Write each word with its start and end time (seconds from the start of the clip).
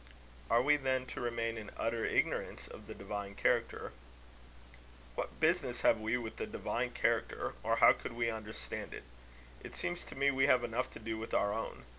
"Are 0.49 0.63
we, 0.63 0.77
then, 0.77 1.05
to 1.13 1.21
remain 1.21 1.59
in 1.59 1.69
utter 1.77 2.03
ignorance 2.05 2.67
of 2.67 2.87
the 2.87 2.95
divine 2.95 3.35
character?" 3.35 3.91
"What 5.13 5.39
business 5.39 5.81
have 5.81 5.99
we 5.99 6.17
with 6.17 6.37
the 6.37 6.47
divine 6.47 6.89
character? 6.89 7.53
Or 7.61 7.75
how 7.75 7.93
could 7.93 8.13
we 8.13 8.31
understand 8.31 8.95
it? 8.95 9.03
It 9.63 9.75
seems 9.75 10.03
to 10.05 10.15
me 10.15 10.31
we 10.31 10.47
have 10.47 10.63
enough 10.63 10.89
to 10.93 10.99
do 10.99 11.19
with 11.19 11.35
our 11.35 11.53
own. 11.53 11.83